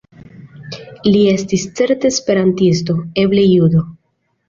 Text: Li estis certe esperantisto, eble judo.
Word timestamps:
Li 1.09 1.21
estis 1.35 1.67
certe 1.81 2.13
esperantisto, 2.17 2.99
eble 3.29 3.49
judo. 3.55 3.89